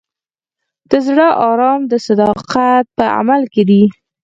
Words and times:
د 0.89 0.91
زړه 1.07 1.27
ارام 1.49 1.81
د 1.91 1.93
صداقت 2.07 2.85
په 2.97 3.03
عمل 3.17 3.41
کې 3.53 3.63
دی. 3.69 3.83